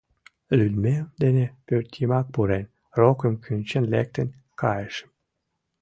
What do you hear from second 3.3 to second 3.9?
кӱнчен